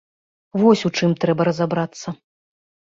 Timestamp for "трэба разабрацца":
1.27-2.19